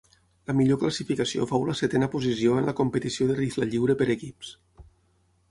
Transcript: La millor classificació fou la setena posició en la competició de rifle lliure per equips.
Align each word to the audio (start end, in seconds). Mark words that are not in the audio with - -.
La 0.51 0.53
millor 0.59 0.77
classificació 0.83 1.45
fou 1.51 1.67
la 1.67 1.75
setena 1.81 2.07
posició 2.15 2.57
en 2.63 2.71
la 2.71 2.75
competició 2.81 3.29
de 3.33 3.37
rifle 3.43 3.69
lliure 3.71 3.99
per 4.03 4.09
equips. 4.17 4.53